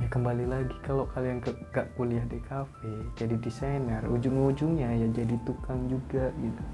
Ya 0.00 0.08
kembali 0.10 0.50
lagi 0.50 0.74
kalau 0.82 1.06
kalian 1.14 1.38
ke, 1.38 1.54
gak 1.70 1.94
kuliah 1.94 2.26
di 2.26 2.42
kafe 2.42 2.90
jadi 3.14 3.38
desainer 3.38 4.02
ujung-ujungnya 4.10 4.98
ya 4.98 5.06
jadi 5.14 5.36
tukang 5.46 5.86
juga 5.86 6.34
gitu. 6.42 6.64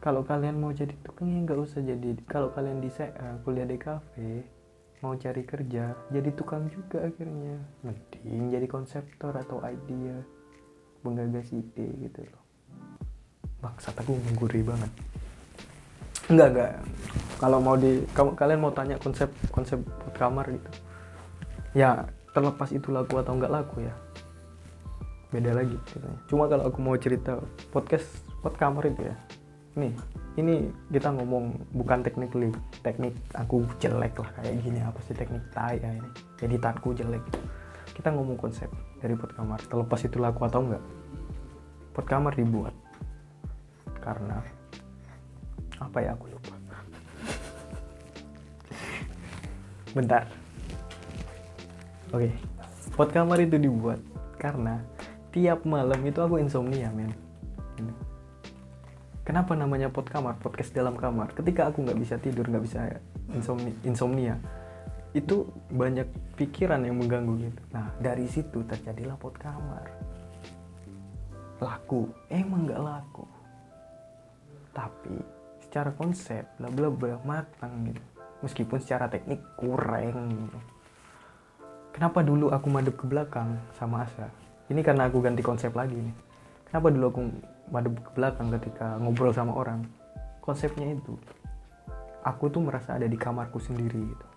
Kalau 0.00 0.24
kalian 0.24 0.58
mau 0.58 0.72
jadi 0.72 0.96
tukang 1.04 1.28
ya 1.28 1.44
nggak 1.44 1.60
usah 1.60 1.84
jadi 1.84 2.16
kalau 2.24 2.48
kalian 2.56 2.80
desain 2.80 3.12
uh, 3.20 3.36
kuliah 3.44 3.68
di 3.68 3.76
kafe 3.76 4.48
mau 5.04 5.12
cari 5.18 5.42
kerja 5.44 5.92
jadi 6.08 6.30
tukang 6.32 6.72
juga 6.72 7.04
akhirnya. 7.04 7.60
Mending 7.84 8.48
jadi 8.48 8.66
konseptor 8.70 9.36
atau 9.36 9.60
idea 9.60 10.24
menggagas 11.02 11.50
ide 11.50 11.86
gitu 12.02 12.20
loh. 12.26 12.42
Bangsat 13.62 13.94
aku 13.98 14.18
menggurui 14.18 14.62
banget. 14.66 14.90
Enggak 16.30 16.48
enggak. 16.54 16.72
Kalau 17.42 17.58
mau 17.58 17.74
di 17.74 18.06
kamu 18.14 18.38
kalian 18.38 18.60
mau 18.62 18.72
tanya 18.74 18.96
konsep 19.02 19.30
konsep 19.50 19.82
kamar 20.14 20.46
gitu. 20.50 20.70
Ya 21.74 22.06
terlepas 22.30 22.70
itu 22.70 22.94
laku 22.94 23.18
atau 23.18 23.34
enggak 23.34 23.50
laku 23.50 23.82
ya. 23.82 23.94
Beda 25.32 25.56
lagi 25.56 25.74
ceritanya. 25.88 26.20
cuma 26.28 26.44
kalau 26.44 26.68
aku 26.68 26.78
mau 26.84 26.96
cerita 27.00 27.40
podcast 27.72 28.06
pod 28.44 28.54
kamar 28.54 28.86
itu 28.86 29.08
ya. 29.08 29.16
Nih 29.80 29.92
ini 30.36 30.68
kita 30.92 31.08
ngomong 31.08 31.72
bukan 31.72 32.04
technically 32.04 32.52
teknik 32.84 33.16
aku 33.32 33.64
jelek 33.80 34.12
lah 34.20 34.30
kayak 34.38 34.60
gini 34.60 34.80
apa 34.84 35.00
sih 35.08 35.16
teknik 35.16 35.42
tai 35.50 35.80
ya 35.80 35.90
ini. 35.90 36.10
Editanku 36.38 36.92
jelek. 36.94 37.24
Kita 37.96 38.12
ngomong 38.12 38.36
konsep 38.36 38.68
dari 39.02 39.18
pot 39.18 39.34
kamar. 39.34 39.58
Terlepas 39.66 40.00
itu 40.06 40.16
laku 40.22 40.46
atau 40.46 40.62
enggak 40.62 40.84
pot 41.92 42.06
kamar 42.06 42.32
dibuat. 42.38 42.74
Karena 43.98 44.38
apa 45.82 45.98
ya 45.98 46.14
aku 46.14 46.30
lupa. 46.30 46.54
Bentar. 49.98 50.30
Oke 52.14 52.30
pot 52.92 53.08
kamar 53.08 53.40
itu 53.40 53.56
dibuat 53.56 54.00
karena 54.36 54.84
tiap 55.32 55.64
malam 55.64 55.96
itu 56.04 56.20
aku 56.20 56.36
insomnia 56.36 56.92
men. 56.92 57.12
Kenapa 59.22 59.56
namanya 59.56 59.88
pot 59.88 60.04
kamar? 60.04 60.36
Podcast 60.42 60.76
dalam 60.76 60.98
kamar. 60.98 61.32
Ketika 61.32 61.72
aku 61.72 61.86
nggak 61.86 61.96
bisa 61.96 62.14
tidur 62.20 62.44
nggak 62.50 62.64
bisa 62.64 63.00
insomnia 63.32 63.72
insomnia 63.86 64.34
itu 65.12 65.44
banyak 65.68 66.08
pikiran 66.40 66.80
yang 66.88 66.96
mengganggu 66.96 67.36
gitu. 67.44 67.62
Nah 67.76 67.92
dari 68.00 68.24
situ 68.24 68.64
terjadilah 68.64 69.16
pot 69.20 69.36
kamar. 69.36 69.84
Laku. 71.60 72.08
Emang 72.32 72.64
nggak 72.64 72.80
laku. 72.80 73.24
Tapi 74.72 75.16
secara 75.60 75.92
konsep 75.92 76.48
bla 76.56 76.72
bla 76.72 76.88
bla 76.88 77.20
matang 77.28 77.92
gitu. 77.92 78.02
Meskipun 78.40 78.80
secara 78.80 79.06
teknik 79.12 79.38
kurang 79.60 80.32
gitu. 80.32 80.58
Kenapa 81.92 82.24
dulu 82.24 82.48
aku 82.48 82.66
madep 82.72 82.96
ke 82.96 83.04
belakang 83.04 83.60
sama 83.76 84.08
Asa? 84.08 84.32
Ini 84.72 84.80
karena 84.80 85.12
aku 85.12 85.20
ganti 85.20 85.44
konsep 85.44 85.76
lagi 85.76 85.92
nih. 85.92 86.16
Kenapa 86.72 86.88
dulu 86.88 87.04
aku 87.12 87.20
madep 87.68 87.94
ke 88.00 88.10
belakang 88.16 88.48
ketika 88.56 88.96
ngobrol 88.96 89.36
sama 89.36 89.52
orang? 89.52 89.84
Konsepnya 90.40 90.88
itu 90.88 91.20
aku 92.24 92.48
tuh 92.48 92.64
merasa 92.64 92.96
ada 92.96 93.04
di 93.04 93.18
kamarku 93.20 93.60
sendiri 93.60 94.00
gitu 94.08 94.31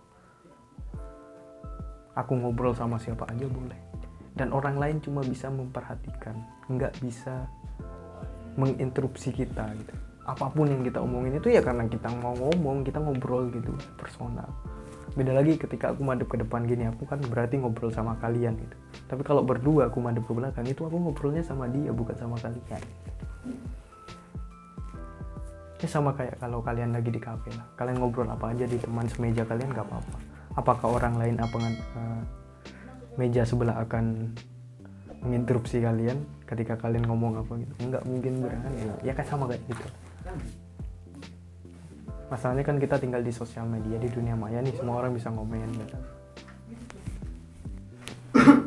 aku 2.16 2.32
ngobrol 2.34 2.72
sama 2.72 2.96
siapa 2.96 3.28
aja 3.28 3.44
boleh. 3.46 3.76
Dan 4.36 4.52
orang 4.52 4.76
lain 4.76 4.96
cuma 5.00 5.24
bisa 5.24 5.48
memperhatikan 5.52 6.36
nggak 6.68 6.92
bisa 7.00 7.48
menginterupsi 8.56 9.32
kita 9.32 9.68
gitu. 9.76 9.94
Apa 10.26 10.50
pun 10.50 10.66
yang 10.66 10.82
kita 10.82 10.98
omongin 10.98 11.38
itu 11.38 11.52
ya 11.52 11.62
karena 11.62 11.86
kita 11.86 12.10
mau 12.18 12.34
ngomong 12.34 12.82
kita 12.82 12.98
ngobrol 12.98 13.52
gitu 13.52 13.72
personal. 14.00 14.48
Beda 15.16 15.32
lagi 15.32 15.56
ketika 15.56 15.96
aku 15.96 16.04
madep 16.04 16.28
ke 16.28 16.36
depan 16.36 16.68
gini 16.68 16.84
aku 16.90 17.08
kan 17.08 17.20
berarti 17.24 17.56
ngobrol 17.56 17.88
sama 17.88 18.18
kalian 18.20 18.58
gitu. 18.60 18.76
Tapi 19.06 19.22
kalau 19.24 19.40
berdua 19.40 19.88
aku 19.88 20.02
madep 20.02 20.24
ke 20.28 20.32
belakang 20.34 20.66
itu 20.68 20.84
aku 20.84 20.96
ngobrolnya 20.98 21.40
sama 21.40 21.70
dia 21.70 21.92
bukan 21.94 22.16
sama 22.16 22.36
kalian. 22.42 22.82
Ya 25.76 25.88
sama 25.88 26.12
kayak 26.16 26.40
kalau 26.40 26.60
kalian 26.60 26.92
lagi 26.92 27.08
di 27.08 27.20
kafe 27.20 27.52
lah. 27.56 27.64
Kalian 27.80 28.00
ngobrol 28.00 28.28
apa 28.28 28.52
aja 28.52 28.68
di 28.68 28.76
teman 28.76 29.08
semeja 29.08 29.48
kalian 29.48 29.72
gak 29.72 29.88
apa-apa 29.88 30.35
apakah 30.56 30.88
orang 30.96 31.20
lain 31.20 31.36
apa 31.36 31.56
uh, 31.60 32.20
meja 33.20 33.44
sebelah 33.44 33.84
akan 33.84 34.32
menginterupsi 35.20 35.80
kalian 35.84 36.24
ketika 36.48 36.76
kalian 36.80 37.04
ngomong 37.04 37.36
apa 37.40 37.52
gitu? 37.60 37.72
Nggak 37.92 38.02
mungkin 38.08 38.40
berani 38.40 38.88
ya. 39.04 39.12
Kan 39.12 39.26
sama 39.28 39.44
kayak 39.52 39.62
gitu. 39.68 39.86
Masalahnya 42.26 42.64
kan 42.66 42.76
kita 42.82 42.98
tinggal 42.98 43.22
di 43.22 43.30
sosial 43.30 43.70
media 43.70 44.00
di 44.02 44.10
dunia 44.10 44.34
maya 44.34 44.58
nih 44.58 44.74
semua 44.74 44.98
orang 44.98 45.14
bisa 45.14 45.30
ngomen 45.30 45.70
gitu. 45.78 45.96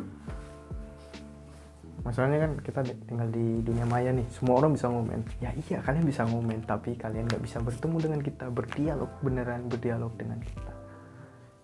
Masalahnya 2.06 2.38
kan 2.48 2.56
kita 2.64 2.80
tinggal 3.04 3.28
di 3.28 3.60
dunia 3.60 3.84
maya 3.84 4.16
nih 4.16 4.24
semua 4.32 4.64
orang 4.64 4.72
bisa 4.72 4.88
ngomen. 4.88 5.20
Ya 5.44 5.52
iya 5.52 5.84
kalian 5.84 6.08
bisa 6.08 6.24
ngomen 6.24 6.64
tapi 6.64 6.96
kalian 6.96 7.28
nggak 7.28 7.42
bisa 7.44 7.60
bertemu 7.60 7.96
dengan 8.00 8.20
kita 8.24 8.48
berdialog 8.48 9.10
beneran 9.20 9.68
berdialog 9.68 10.16
dengan 10.16 10.40
kita 10.40 10.79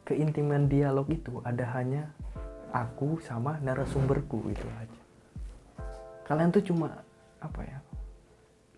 keintiman 0.06 0.70
dialog 0.70 1.10
itu 1.10 1.42
ada 1.42 1.66
hanya 1.74 2.14
aku 2.70 3.18
sama 3.18 3.58
narasumberku 3.58 4.46
itu 4.46 4.66
aja. 4.78 5.00
Kalian 6.22 6.54
tuh 6.54 6.62
cuma 6.62 7.02
apa 7.42 7.60
ya 7.66 7.78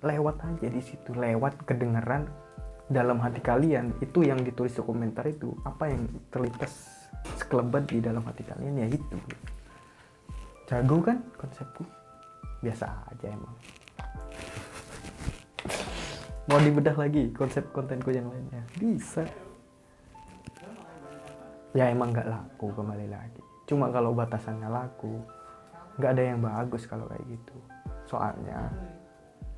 lewat 0.02 0.40
aja 0.42 0.68
di 0.72 0.82
situ 0.82 1.12
lewat 1.12 1.68
kedengeran 1.68 2.24
dalam 2.88 3.20
hati 3.20 3.44
kalian. 3.44 3.92
Itu 4.00 4.24
yang 4.24 4.40
ditulis 4.40 4.72
di 4.72 4.80
komentar 4.80 5.28
itu 5.28 5.52
apa 5.68 5.92
yang 5.92 6.08
terlintas 6.32 7.04
sekelebat 7.36 7.84
di 7.92 8.00
dalam 8.00 8.24
hati 8.24 8.42
kalian 8.48 8.80
ya 8.80 8.88
itu. 8.88 9.18
Jago 10.64 11.04
kan 11.04 11.20
konsepku? 11.36 11.84
Biasa 12.64 12.88
aja 13.12 13.28
emang. 13.28 13.54
Mau 16.48 16.56
dibedah 16.64 16.96
lagi 16.96 17.28
konsep 17.36 17.68
kontenku 17.76 18.08
yang 18.08 18.32
lainnya? 18.32 18.64
Bisa 18.80 19.28
ya 21.76 21.88
emang 21.92 22.12
nggak 22.12 22.28
laku 22.28 22.72
kembali 22.72 23.06
lagi. 23.08 23.42
Cuma 23.68 23.92
kalau 23.92 24.16
batasannya 24.16 24.68
laku 24.68 25.20
nggak 25.98 26.10
ada 26.14 26.22
yang 26.22 26.40
bagus 26.40 26.86
kalau 26.88 27.04
kayak 27.10 27.24
gitu. 27.28 27.56
Soalnya 28.08 28.72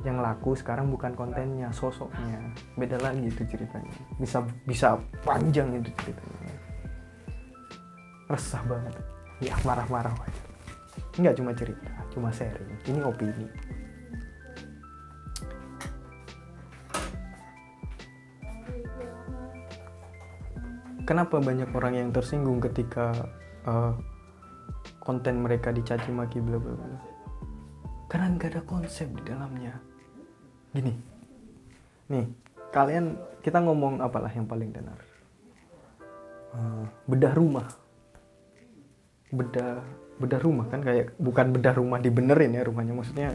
yang 0.01 0.19
laku 0.19 0.57
sekarang 0.57 0.89
bukan 0.89 1.13
kontennya 1.13 1.69
sosoknya. 1.71 2.41
Beda 2.75 2.97
lagi 2.99 3.29
itu 3.29 3.43
ceritanya. 3.45 3.95
Bisa 4.17 4.41
bisa 4.65 4.97
panjang 5.23 5.71
itu 5.77 5.93
ceritanya. 6.01 6.53
Resah 8.27 8.63
banget. 8.65 8.95
Ya 9.45 9.55
marah-marah 9.63 10.13
aja. 10.13 10.45
Nggak 11.21 11.35
cuma 11.37 11.53
cerita 11.55 11.91
cuma 12.11 12.29
sharing. 12.35 12.75
Ini 12.91 13.01
opini 13.07 13.47
kenapa 21.11 21.43
banyak 21.43 21.75
orang 21.75 21.99
yang 21.99 22.09
tersinggung 22.15 22.63
ketika 22.63 23.11
uh, 23.67 23.99
konten 25.03 25.43
mereka 25.43 25.75
dicaci 25.75 26.15
maki 26.15 26.39
bla 26.39 26.63
bla 26.63 26.79
bla? 26.79 27.03
Karena 28.07 28.31
nggak 28.39 28.55
ada 28.55 28.63
konsep 28.63 29.11
di 29.19 29.23
dalamnya. 29.27 29.75
Gini. 30.71 30.95
Nih 32.15 32.31
kalian 32.71 33.19
kita 33.43 33.59
ngomong 33.59 33.99
apalah 33.99 34.31
yang 34.31 34.47
paling 34.47 34.71
benar. 34.71 35.03
Uh, 36.55 36.87
bedah 37.11 37.35
rumah. 37.35 37.67
Bedah 39.35 39.83
bedah 40.23 40.39
rumah 40.39 40.71
kan 40.71 40.79
kayak 40.79 41.19
bukan 41.19 41.51
bedah 41.51 41.75
rumah 41.75 41.99
dibenerin 41.99 42.55
ya 42.55 42.63
rumahnya. 42.63 42.95
Maksudnya 42.95 43.35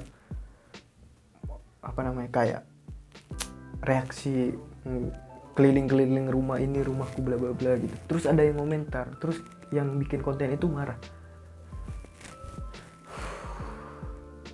apa 1.83 1.99
namanya 2.07 2.31
kayak 2.31 2.61
reaksi 3.83 4.55
mm, 4.87 5.24
keliling-keliling 5.55 6.27
rumah 6.27 6.59
ini 6.59 6.83
rumahku 6.83 7.23
bla 7.23 7.39
bla 7.39 7.55
bla 7.55 7.79
gitu. 7.79 7.95
Terus 8.11 8.27
ada 8.27 8.43
yang 8.43 8.59
komentar 8.59 9.07
terus 9.23 9.39
yang 9.71 9.95
bikin 9.95 10.19
konten 10.19 10.51
itu 10.51 10.67
marah. 10.67 10.99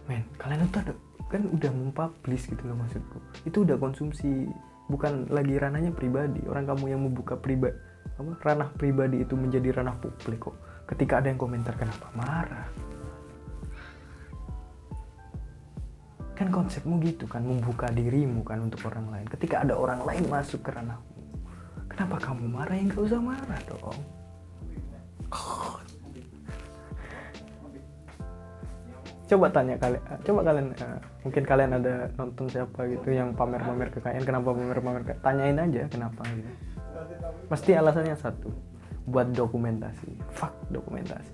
Men 0.06 0.24
kalian 0.38 0.70
tuh 0.70 0.82
ada 0.86 0.94
kan 1.28 1.48
udah 1.50 1.72
mempublish 1.74 2.46
gitu 2.48 2.64
loh 2.70 2.78
maksudku. 2.78 3.18
Itu 3.44 3.66
udah 3.66 3.82
konsumsi 3.82 4.46
bukan 4.88 5.28
lagi 5.34 5.58
ranahnya 5.58 5.90
pribadi. 5.92 6.46
Orang 6.46 6.70
kamu 6.70 6.94
yang 6.94 7.02
membuka 7.02 7.36
pribadi 7.36 7.76
apa 8.22 8.38
ranah 8.46 8.70
pribadi 8.78 9.26
itu 9.26 9.34
menjadi 9.34 9.82
ranah 9.82 9.98
publik 9.98 10.38
kok. 10.38 10.56
Ketika 10.86 11.24
ada 11.24 11.34
yang 11.34 11.42
komentar 11.42 11.74
kenapa 11.74 12.12
marah 12.14 12.91
kan 16.42 16.50
konsepmu 16.50 16.98
gitu 17.06 17.30
kan 17.30 17.46
membuka 17.46 17.86
dirimu 17.94 18.42
kan 18.42 18.66
untuk 18.66 18.90
orang 18.90 19.14
lain. 19.14 19.30
Ketika 19.30 19.62
ada 19.62 19.78
orang 19.78 20.02
lain 20.02 20.26
masuk 20.26 20.66
ke 20.66 20.74
ranahmu 20.74 21.06
kenapa 21.86 22.18
kamu 22.18 22.50
marah? 22.50 22.74
Yang 22.74 22.98
gak 22.98 23.04
usah 23.14 23.22
marah 23.22 23.62
dong. 23.70 24.00
Coba 29.30 29.48
tanya 29.48 29.80
kalian 29.80 30.04
coba 30.28 30.40
kalian 30.44 30.68
eh, 30.76 31.00
mungkin 31.24 31.44
kalian 31.46 31.72
ada 31.78 31.94
nonton 32.20 32.46
siapa 32.52 32.84
gitu 32.90 33.16
yang 33.16 33.32
pamer-pamer 33.32 33.88
kekayaan 33.94 34.26
kenapa 34.28 34.52
pamer-pamer 34.52 35.02
kekayaan 35.08 35.24
tanyain 35.24 35.58
aja 35.62 35.82
kenapa 35.88 36.26
gitu. 36.36 36.52
Pasti 37.48 37.72
alasannya 37.78 38.18
satu 38.18 38.50
buat 39.08 39.30
dokumentasi 39.32 40.10
fuck 40.34 40.52
dokumentasi. 40.74 41.32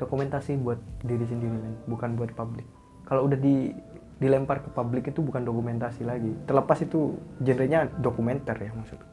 Dokumentasi 0.00 0.56
buat 0.62 0.80
diri 1.04 1.26
sendiri 1.28 1.60
bukan 1.90 2.16
buat 2.16 2.32
publik 2.32 2.64
kalau 3.12 3.28
udah 3.28 3.36
di 3.36 3.76
dilempar 4.16 4.64
ke 4.64 4.72
publik 4.72 5.12
itu 5.12 5.20
bukan 5.20 5.44
dokumentasi 5.44 6.08
lagi. 6.08 6.32
Terlepas 6.48 6.80
itu 6.80 7.20
genrenya 7.44 7.92
dokumenter 8.00 8.56
ya 8.56 8.72
maksudku 8.72 9.12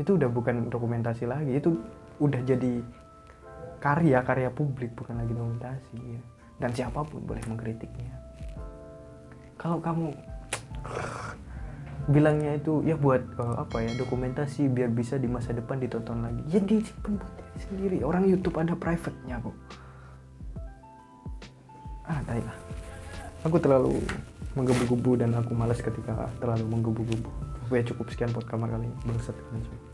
itu 0.00 0.16
udah 0.16 0.32
bukan 0.32 0.72
dokumentasi 0.72 1.28
lagi. 1.28 1.60
Itu 1.60 1.76
udah 2.24 2.40
jadi 2.40 2.80
karya 3.84 4.24
karya 4.24 4.48
publik 4.48 4.96
bukan 4.96 5.20
lagi 5.20 5.32
dokumentasi 5.36 5.96
ya. 6.00 6.22
dan 6.60 6.72
siapa 6.76 7.04
pun 7.04 7.24
boleh 7.24 7.40
mengkritiknya. 7.48 8.12
Kalau 9.60 9.80
kamu 9.80 10.12
bilangnya 12.14 12.56
itu 12.56 12.84
ya 12.84 12.96
buat 12.96 13.20
eh, 13.20 13.56
apa 13.60 13.76
ya 13.84 13.92
dokumentasi 13.96 14.72
biar 14.72 14.88
bisa 14.92 15.20
di 15.20 15.28
masa 15.28 15.52
depan 15.52 15.80
ditonton 15.80 16.24
lagi. 16.24 16.40
Ya 16.48 16.60
disimpan 16.60 17.20
buat 17.20 17.32
diri 17.36 17.60
sendiri. 17.60 17.98
Orang 18.04 18.24
YouTube 18.28 18.56
ada 18.56 18.72
private-nya 18.72 19.40
kok. 19.40 19.56
Ah 22.08 22.20
tai 22.24 22.40
lah 22.44 22.69
aku 23.44 23.56
terlalu 23.60 24.00
menggebu-gebu 24.58 25.22
dan 25.22 25.30
aku 25.38 25.54
malas 25.54 25.78
ketika 25.78 26.28
terlalu 26.42 26.64
menggebu-gebu. 26.68 27.28
Oke 27.70 27.86
cukup 27.86 28.06
sekian 28.10 28.34
podcast 28.34 28.58
kali 28.58 28.86
ini. 28.86 28.96
Bangsat 29.06 29.36
kalian 29.38 29.62
semua 29.62 29.89